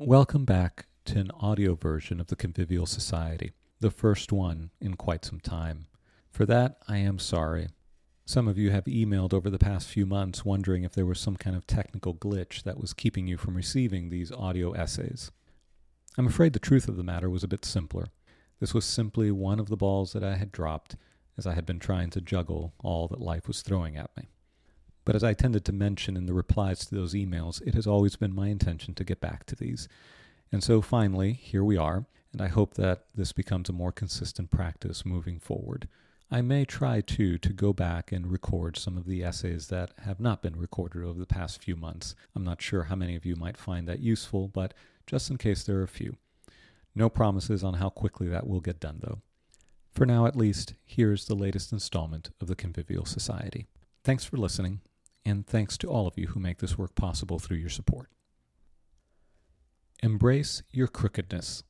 [0.00, 3.50] Welcome back to an audio version of the Convivial Society,
[3.80, 5.86] the first one in quite some time.
[6.30, 7.70] For that, I am sorry.
[8.24, 11.34] Some of you have emailed over the past few months wondering if there was some
[11.34, 15.32] kind of technical glitch that was keeping you from receiving these audio essays.
[16.16, 18.06] I'm afraid the truth of the matter was a bit simpler.
[18.60, 20.94] This was simply one of the balls that I had dropped
[21.36, 24.28] as I had been trying to juggle all that life was throwing at me.
[25.08, 28.14] But as I tended to mention in the replies to those emails, it has always
[28.16, 29.88] been my intention to get back to these.
[30.52, 34.50] And so finally, here we are, and I hope that this becomes a more consistent
[34.50, 35.88] practice moving forward.
[36.30, 40.20] I may try too to go back and record some of the essays that have
[40.20, 42.14] not been recorded over the past few months.
[42.36, 44.74] I'm not sure how many of you might find that useful, but
[45.06, 46.18] just in case there are a few.
[46.94, 49.22] No promises on how quickly that will get done, though.
[49.90, 53.68] For now, at least, here's the latest installment of the Convivial Society.
[54.04, 54.82] Thanks for listening,
[55.28, 58.08] and thanks to all of you who make this work possible through your support.
[60.02, 61.62] Embrace your crookedness.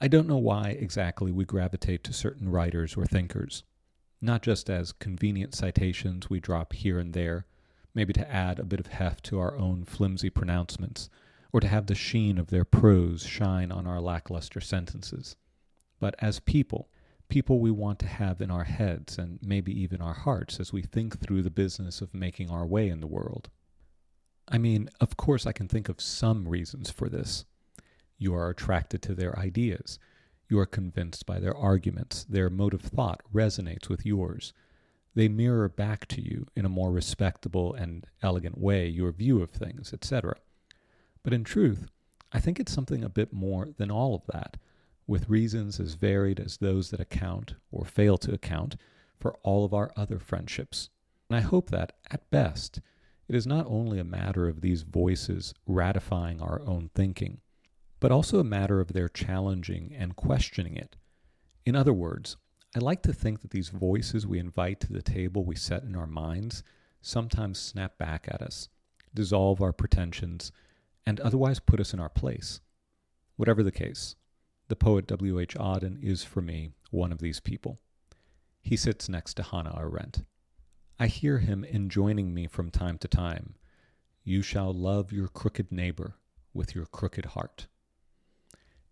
[0.00, 3.64] I don't know why exactly we gravitate to certain writers or thinkers,
[4.20, 7.46] not just as convenient citations we drop here and there,
[7.94, 11.08] maybe to add a bit of heft to our own flimsy pronouncements,
[11.52, 15.36] or to have the sheen of their prose shine on our lackluster sentences,
[15.98, 16.90] but as people
[17.28, 20.82] people we want to have in our heads and maybe even our hearts as we
[20.82, 23.50] think through the business of making our way in the world.
[24.48, 27.44] I mean, of course, I can think of some reasons for this.
[28.16, 29.98] You are attracted to their ideas.
[30.48, 32.24] You are convinced by their arguments.
[32.24, 34.54] Their mode of thought resonates with yours.
[35.14, 39.50] They mirror back to you in a more respectable and elegant way your view of
[39.50, 40.36] things, etc.
[41.22, 41.88] But in truth,
[42.32, 44.56] I think it's something a bit more than all of that
[45.08, 48.76] with reasons as varied as those that account, or fail to account,
[49.18, 50.90] for all of our other friendships.
[51.28, 52.80] And I hope that, at best,
[53.26, 57.40] it is not only a matter of these voices ratifying our own thinking,
[58.00, 60.96] but also a matter of their challenging and questioning it.
[61.66, 62.36] In other words,
[62.76, 65.96] I like to think that these voices we invite to the table we set in
[65.96, 66.62] our minds
[67.00, 68.68] sometimes snap back at us,
[69.14, 70.52] dissolve our pretensions,
[71.06, 72.60] and otherwise put us in our place.
[73.36, 74.16] Whatever the case,
[74.68, 75.38] the poet W.
[75.40, 75.54] H.
[75.56, 77.80] Auden is for me one of these people.
[78.60, 80.24] He sits next to Hannah Arendt.
[80.98, 83.54] I hear him enjoining me from time to time
[84.24, 86.16] You shall love your crooked neighbor
[86.52, 87.66] with your crooked heart.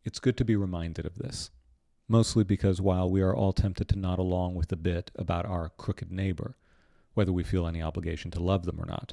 [0.02, 1.50] It's good to be reminded of this,
[2.08, 5.68] mostly because while we are all tempted to nod along with the bit about our
[5.68, 6.56] crooked neighbor,
[7.12, 9.12] whether we feel any obligation to love them or not,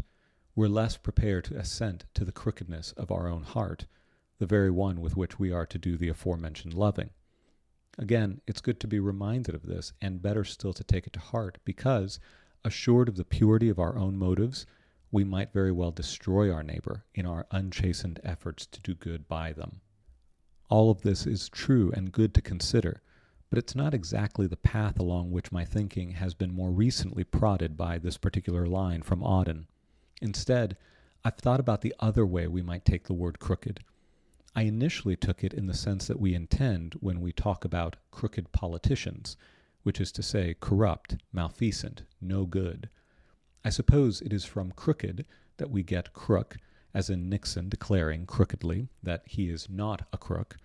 [0.56, 3.85] we're less prepared to assent to the crookedness of our own heart
[4.40, 7.10] the very one with which we are to do the aforementioned loving.
[7.98, 11.20] Again, it's good to be reminded of this, and better still to take it to
[11.20, 12.20] heart, because,
[12.66, 14.66] assured of the purity of our own motives,
[15.12, 19.54] we might very well destroy our neighbor in our unchastened efforts to do good by
[19.54, 19.82] them.
[20.70, 23.04] All of this is true and good to consider,
[23.52, 27.78] but it's not exactly the path along which my thinking has been more recently prodded
[27.78, 29.66] by this particular line from Auden.
[30.20, 30.76] Instead,
[31.24, 33.82] I've thought about the other way we might take the word crooked,
[34.56, 38.52] I initially took it in the sense that we intend when we talk about crooked
[38.52, 39.36] politicians,
[39.81, 42.90] which is to say, corrupt, malfeasant, no good.
[43.66, 45.25] I suppose it is from crooked
[45.58, 46.58] that we get crook,
[46.94, 50.58] as in Nixon declaring crookedly that he is not a crook,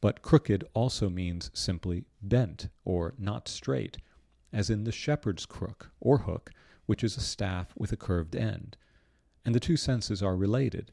[0.00, 3.98] but crooked also means simply bent or not straight,
[4.52, 6.50] as in the shepherd's crook or hook,
[6.86, 8.76] which is a staff with a curved end.
[9.44, 10.90] And the two senses are related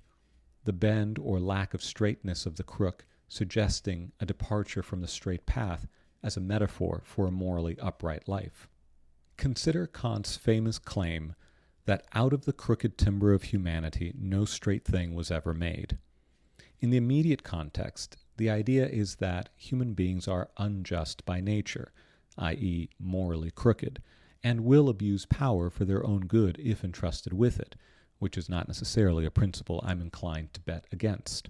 [0.66, 5.46] the bend or lack of straightness of the crook suggesting a departure from the straight
[5.46, 5.88] path
[6.22, 8.68] as a metaphor for a morally upright life.
[9.38, 11.36] Consider Kant's famous claim
[11.86, 15.98] that out of the crooked timber of humanity no straight thing was ever made.
[16.80, 21.92] In the immediate context, the idea is that human beings are unjust by nature,
[22.38, 24.02] i.e., morally crooked,
[24.44, 27.76] and will abuse power for their own good if entrusted with it,
[28.20, 31.50] which is not necessarily a principle I'm inclined to bet against.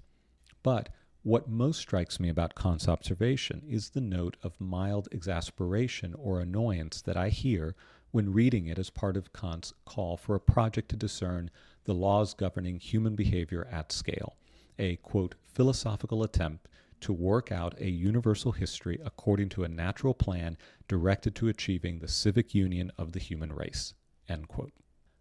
[0.62, 0.88] But
[1.22, 7.02] what most strikes me about Kant's observation is the note of mild exasperation or annoyance
[7.02, 7.74] that I hear
[8.12, 11.50] when reading it as part of Kant's call for a project to discern
[11.84, 14.36] the laws governing human behavior at scale,
[14.78, 16.68] a quote, philosophical attempt
[17.00, 20.56] to work out a universal history according to a natural plan
[20.88, 23.94] directed to achieving the civic union of the human race.
[24.28, 24.72] End quote.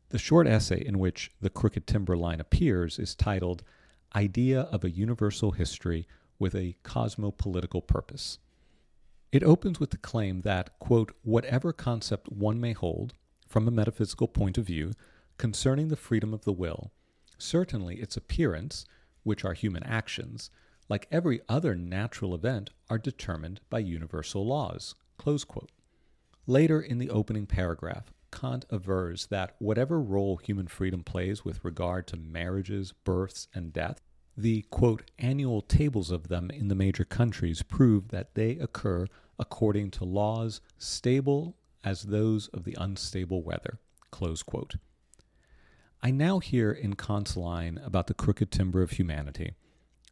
[0.10, 3.64] The short essay in which the crooked timber line appears is titled
[4.16, 6.08] Idea of a Universal History
[6.38, 8.38] with a Cosmopolitical Purpose.
[9.32, 13.14] It opens with the claim that, quote, whatever concept one may hold,
[13.48, 14.94] from a metaphysical point of view,
[15.38, 16.92] concerning the freedom of the will,
[17.38, 18.86] certainly its appearance,
[19.24, 20.50] which are human actions,
[20.88, 24.94] like every other natural event, are determined by universal laws.
[26.48, 32.06] Later in the opening paragraph, Kant avers that whatever role human freedom plays with regard
[32.08, 34.02] to marriages, births, and death,
[34.38, 39.08] the quote, annual tables of them in the major countries prove that they occur
[39.40, 43.80] according to laws stable as those of the unstable weather.
[46.02, 49.56] I now hear in Kant's line about the crooked timber of humanity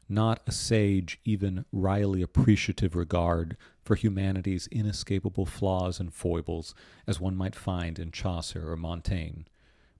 [0.09, 6.73] not a sage, even wryly appreciative regard for humanity's inescapable flaws and foibles,
[7.07, 9.43] as one might find in Chaucer or Montaigne,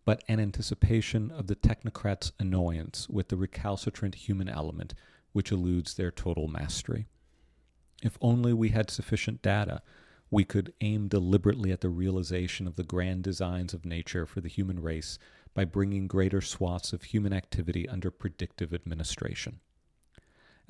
[0.05, 4.94] but an anticipation of the technocrat's annoyance with the recalcitrant human element
[5.31, 7.07] which eludes their total mastery.
[8.01, 9.81] If only we had sufficient data,
[10.29, 14.50] we could aim deliberately at the realization of the grand designs of nature for the
[14.50, 15.19] human race
[15.53, 19.59] by bringing greater swaths of human activity under predictive administration.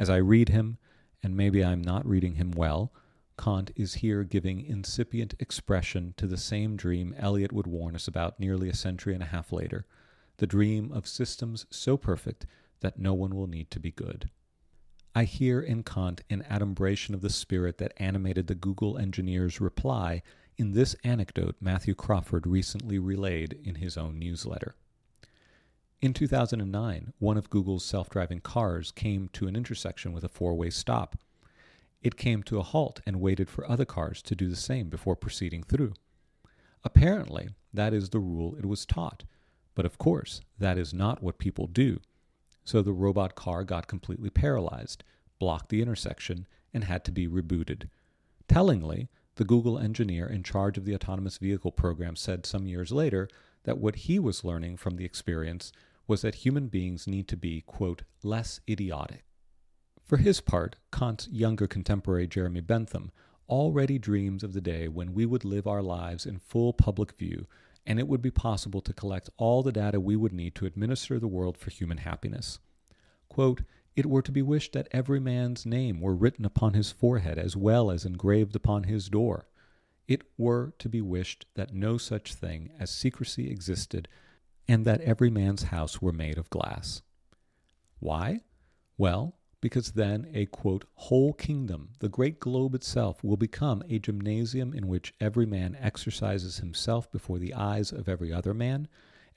[0.04, 0.80] As I read him,
[1.24, 2.92] and maybe I'm not reading him well,
[3.38, 8.38] Kant is here giving incipient expression to the same dream Eliot would warn us about
[8.38, 9.86] nearly a century and a half later
[10.40, 12.46] the dream of systems so perfect
[12.82, 14.30] that no one will need to be good.
[15.16, 20.22] I hear in Kant an adumbration of the spirit that animated the Google engineer's reply
[20.58, 24.76] in this anecdote Matthew Crawford recently relayed in his own newsletter.
[26.04, 30.54] In 2009, one of Google's self driving cars came to an intersection with a four
[30.54, 31.18] way stop.
[32.02, 35.16] It came to a halt and waited for other cars to do the same before
[35.16, 35.94] proceeding through.
[36.84, 39.24] Apparently, that is the rule it was taught,
[39.76, 42.02] but of course, that is not what people do.
[42.66, 45.06] So the robot car got completely paralyzed,
[45.40, 47.88] blocked the intersection, and had to be rebooted.
[48.50, 53.30] Tellingly, the Google engineer in charge of the autonomous vehicle program said some years later
[53.64, 55.72] that what he was learning from the experience
[56.08, 59.24] was that human beings need to be, quote, less idiotic.
[60.04, 63.12] For his part, Kant's younger contemporary Jeremy Bentham
[63.50, 67.48] already dreams of the day when we would live our lives in full public view
[67.86, 71.20] and it would be possible to collect all the data we would need to administer
[71.20, 72.60] the world for human happiness.
[73.30, 73.62] Quote,
[73.96, 77.56] it were to be wished that every man's name were written upon his forehead as
[77.56, 79.48] well as engraved upon his door.
[80.08, 84.08] It were to be wished that no such thing as secrecy existed
[84.68, 87.01] and that every man's house were made of glass.
[88.00, 88.42] Why?
[88.98, 94.74] Well, because then a quote, whole kingdom, the great globe itself, will become a gymnasium
[94.74, 98.88] in which every man exercises himself before the eyes of every other man,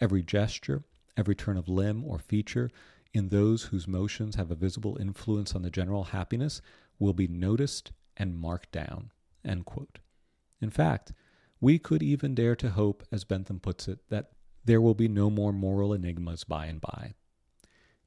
[0.01, 0.83] every gesture,
[1.17, 2.71] every turn of limb or feature
[3.15, 6.61] in those whose motions have a visible influence on the general happiness
[6.99, 9.11] will be noticed and marked down.
[9.45, 11.13] In fact,
[11.61, 14.33] we could even dare to hope, as Bentham puts it, that
[14.67, 17.15] there will be no more moral enigmas by and by.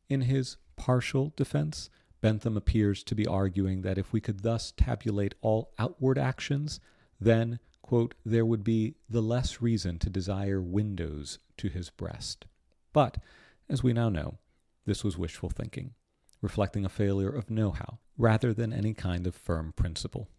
[0.08, 1.90] In his partial defense,
[2.22, 6.80] Bentham appears to be arguing that if we could thus tabulate all outward actions,
[7.20, 12.46] then, quote, there would be the less reason to desire windows to his breast.
[12.92, 13.18] But,
[13.70, 14.40] as we now know,
[14.86, 15.94] this was wishful thinking,
[16.42, 20.30] reflecting a failure of know how rather than any kind of firm principle.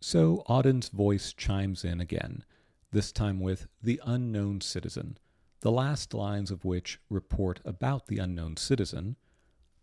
[0.00, 2.44] So Auden's voice chimes in again,
[2.92, 5.18] this time with The Unknown Citizen,
[5.60, 9.16] the last lines of which report about the unknown citizen.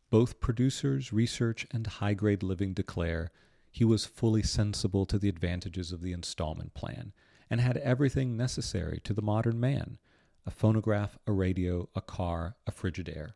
[0.10, 3.32] Both producers, research, and high grade living declare
[3.70, 7.14] he was fully sensible to the advantages of the installment plan
[7.50, 10.00] and had everything necessary to the modern man
[10.48, 13.34] a phonograph, a radio, a car, a Frigidaire.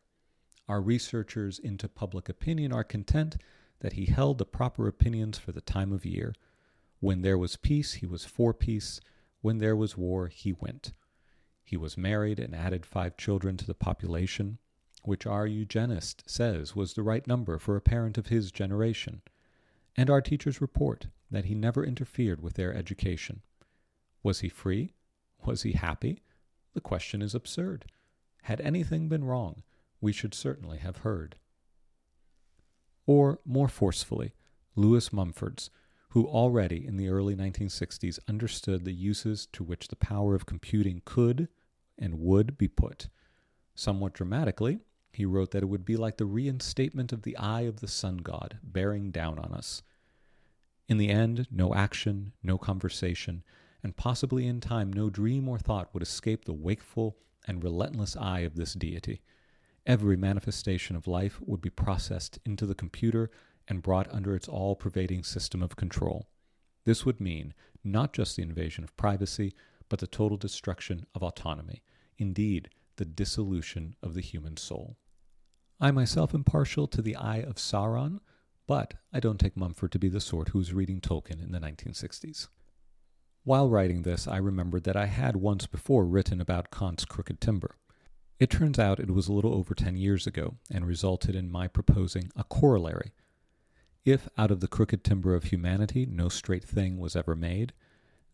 [0.66, 3.36] Our researchers into public opinion are content
[3.80, 6.34] that he held the proper opinions for the time of year.
[7.00, 8.98] When there was peace, he was for peace.
[9.42, 10.92] When there was war, he went.
[11.72, 14.58] He was married and added five children to the population,
[15.04, 19.22] which our eugenist says was the right number for a parent of his generation.
[19.96, 23.40] And our teachers report that he never interfered with their education.
[24.22, 24.92] Was he free?
[25.46, 26.20] Was he happy?
[26.74, 27.86] The question is absurd.
[28.42, 29.62] Had anything been wrong,
[29.98, 31.36] we should certainly have heard.
[33.06, 34.34] Or, more forcefully,
[34.76, 35.70] Lewis Mumfords,
[36.10, 41.00] who already in the early 1960s understood the uses to which the power of computing
[41.06, 41.48] could
[41.98, 43.08] and would be put.
[43.74, 44.80] Somewhat dramatically,
[45.12, 48.18] he wrote that it would be like the reinstatement of the eye of the sun
[48.18, 49.82] god bearing down on us.
[50.88, 53.42] In the end, no action, no conversation,
[53.82, 58.40] and possibly in time no dream or thought would escape the wakeful and relentless eye
[58.40, 59.22] of this deity.
[59.84, 63.30] Every manifestation of life would be processed into the computer
[63.66, 66.28] and brought under its all pervading system of control.
[66.84, 69.54] This would mean not just the invasion of privacy,
[69.92, 71.82] but the total destruction of autonomy,
[72.16, 74.96] indeed, the dissolution of the human soul.
[75.78, 78.20] I myself am partial to the Eye of Sauron,
[78.66, 81.60] but I don't take Mumford to be the sort who was reading Tolkien in the
[81.60, 82.48] 1960s.
[83.44, 87.76] While writing this, I remembered that I had once before written about Kant's crooked timber.
[88.38, 91.68] It turns out it was a little over 10 years ago and resulted in my
[91.68, 93.12] proposing a corollary.
[94.06, 97.74] If out of the crooked timber of humanity no straight thing was ever made,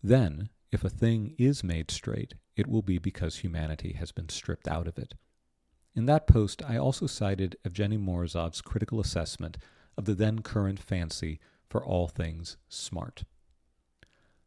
[0.04, 4.68] then, if a thing is made straight, it will be because humanity has been stripped
[4.68, 5.14] out of it.
[5.94, 9.56] In that post, I also cited Evgeny Morozov's critical assessment
[9.96, 13.24] of the then current fancy for all things smart.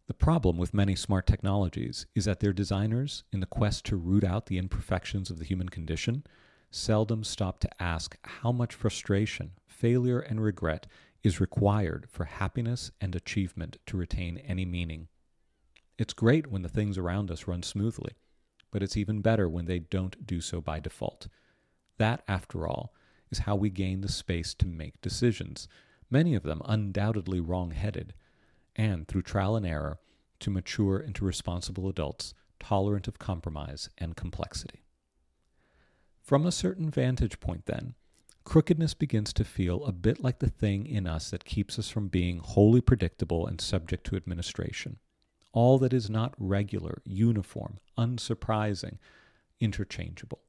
[0.08, 4.24] The problem with many smart technologies is that their designers, in the quest to root
[4.24, 6.24] out the imperfections of the human condition,
[6.70, 10.88] seldom stop to ask how much frustration, failure, and regret
[11.24, 15.08] is required for happiness and achievement to retain any meaning.
[16.02, 18.14] It's great when the things around us run smoothly,
[18.72, 21.28] but it's even better when they don't do so by default.
[22.00, 22.92] That, after all,
[23.30, 25.68] is how we gain the space to make decisions,
[26.10, 28.16] many of them undoubtedly wrong headed,
[28.76, 30.00] and through trial and error
[30.40, 34.82] to mature into responsible adults tolerant of compromise and complexity.
[36.20, 37.94] From a certain vantage point, then,
[38.44, 42.08] crookedness begins to feel a bit like the thing in us that keeps us from
[42.08, 44.98] being wholly predictable and subject to administration.
[45.54, 48.98] All that is not regular, uniform, unsurprising,
[49.60, 50.40] interchangeable.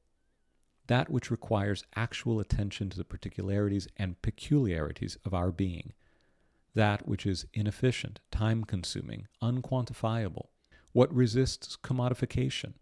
[0.87, 5.93] That which requires actual attention to the particularities and peculiarities of our being
[6.75, 10.47] that which is inefficient, time consuming, unquantifiable,
[10.91, 12.73] what resists commodification,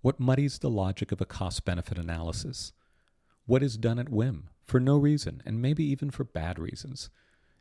[0.00, 2.72] what muddies the logic of a cost benefit analysis,
[3.46, 7.10] what is done at whim, for no reason, and maybe even for bad reasons.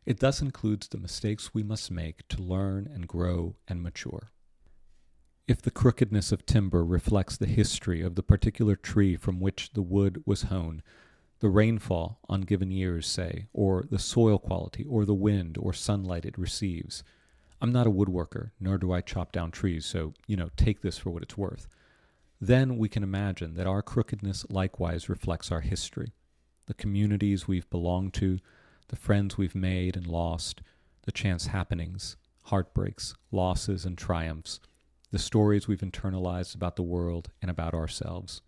[0.07, 4.31] It thus includes the mistakes we must make to learn and grow and mature.
[5.49, 9.81] If the crookedness of timber reflects the history of the particular tree from which the
[9.81, 10.81] wood was hewn,
[11.39, 16.25] the rainfall on given years, say, or the soil quality, or the wind or sunlight
[16.25, 17.03] it receives.
[17.59, 20.97] I'm not a woodworker, nor do I chop down trees, so, you know, take this
[20.97, 21.67] for what it's worth.
[22.39, 26.13] Then we can imagine that our crookedness likewise reflects our history,
[26.67, 28.39] the communities we've belonged to,
[28.89, 30.61] the friends we've made and lost,
[31.03, 34.59] the chance happenings, heartbreaks, losses, and triumphs,
[35.11, 38.41] the stories we've internalized about the world and about ourselves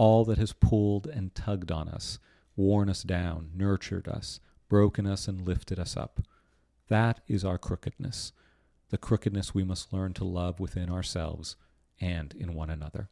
[0.00, 2.18] all that has pulled and tugged on us,
[2.56, 6.20] worn us down, nurtured us, broken us, and lifted us up.
[6.88, 8.32] That is our crookedness,
[8.88, 11.54] the crookedness we must learn to love within ourselves
[12.00, 13.10] and in one another.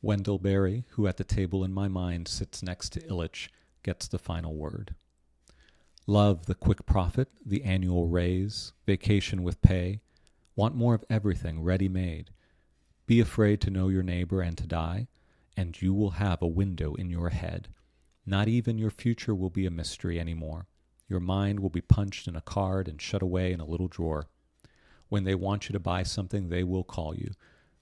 [0.00, 3.48] Wendell Berry, who at the table in my mind sits next to Illich,
[3.82, 4.94] gets the final word.
[6.10, 10.00] Love the quick profit, the annual raise, vacation with pay.
[10.56, 12.30] Want more of everything ready made.
[13.06, 15.06] Be afraid to know your neighbor and to die
[15.56, 17.68] and you will have a window in your head.
[18.26, 20.66] Not even your future will be a mystery anymore.
[21.08, 24.26] Your mind will be punched in a card and shut away in a little drawer.
[25.10, 27.34] When they want you to buy something, they will call you.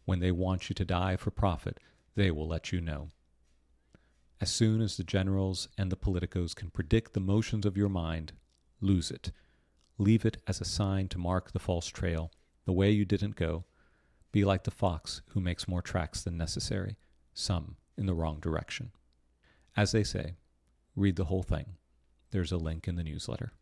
[0.05, 1.79] When they want you to die for profit,
[2.15, 3.09] they will let you know.
[4.41, 8.33] As soon as the generals and the politicos can predict the motions of your mind,
[8.81, 9.33] lose it.
[9.99, 12.31] Leave it as a sign to mark the false trail,
[12.65, 13.65] the way you didn't go.
[14.31, 16.97] Be like the fox who makes more tracks than necessary
[17.35, 18.93] some in the wrong direction.
[19.77, 20.37] As they say,
[20.95, 21.75] read the whole thing.
[22.31, 23.53] There's a link in the newsletter.